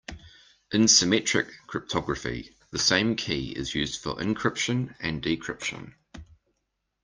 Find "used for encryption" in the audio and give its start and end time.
3.75-4.95